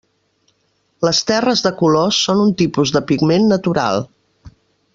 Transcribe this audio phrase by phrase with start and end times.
[1.07, 4.05] Les terres de colors són un tipus de pigment natural.